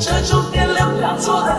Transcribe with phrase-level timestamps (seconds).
[0.00, 1.52] 这种天亮让座的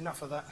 [0.00, 0.48] enough of that.